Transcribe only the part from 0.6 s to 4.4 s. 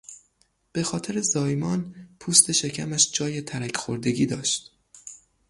به خاطر زایمان، پوست شکمش جای ترک خوردگی